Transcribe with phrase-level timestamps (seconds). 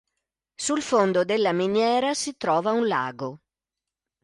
[0.55, 3.37] Sul fondo della miniera si trova un lago.